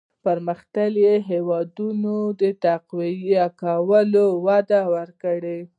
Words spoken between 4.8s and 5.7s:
ورکړه.